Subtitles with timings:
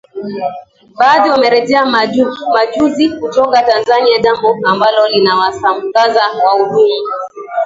[0.37, 0.53] na
[0.97, 1.85] baadhi wamerejea
[2.55, 7.09] majuzi kutoka Tanzania jambo ambalo linawashangaza wahudumu